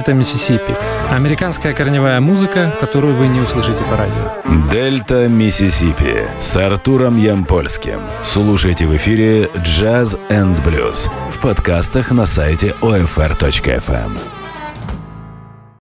«Дельта 0.07 0.19
Миссисипи». 0.21 0.77
Американская 1.11 1.75
корневая 1.75 2.21
музыка, 2.21 2.73
которую 2.79 3.17
вы 3.17 3.27
не 3.27 3.41
услышите 3.41 3.83
по 3.91 3.97
радио. 3.97 4.71
Дельта 4.71 5.27
Миссисипи 5.27 6.29
с 6.39 6.57
Артуром 6.57 7.17
Ямпольским. 7.17 8.01
Слушайте 8.23 8.87
в 8.87 8.97
эфире 8.97 9.47
Jazz 9.65 10.17
and 10.29 10.57
Blues 10.65 11.11
в 11.29 11.39
подкастах 11.39 12.13
на 12.13 12.25
сайте 12.25 12.73
OFR.FM. 12.83 14.36